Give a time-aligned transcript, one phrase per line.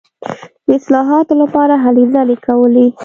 [0.65, 2.87] د اصلاحاتو لپاره هلې ځلې کولې.